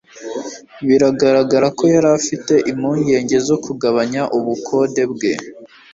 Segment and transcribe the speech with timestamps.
[0.87, 5.33] Biragaragara ko yari afite impungenge zo kugabanya ubukode bwe.